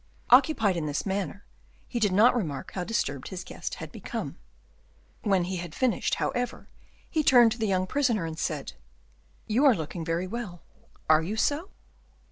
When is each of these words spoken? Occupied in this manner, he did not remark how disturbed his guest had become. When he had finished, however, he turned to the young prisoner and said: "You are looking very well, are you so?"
Occupied 0.31 0.77
in 0.77 0.87
this 0.87 1.05
manner, 1.05 1.45
he 1.87 1.99
did 1.99 2.11
not 2.11 2.35
remark 2.35 2.71
how 2.73 2.83
disturbed 2.83 3.27
his 3.27 3.43
guest 3.43 3.75
had 3.75 3.91
become. 3.91 4.35
When 5.21 5.43
he 5.43 5.57
had 5.57 5.75
finished, 5.75 6.15
however, 6.15 6.69
he 7.07 7.21
turned 7.23 7.51
to 7.51 7.59
the 7.59 7.67
young 7.67 7.85
prisoner 7.85 8.25
and 8.25 8.39
said: 8.39 8.73
"You 9.45 9.63
are 9.63 9.75
looking 9.75 10.03
very 10.03 10.25
well, 10.25 10.63
are 11.07 11.21
you 11.21 11.35
so?" 11.35 11.69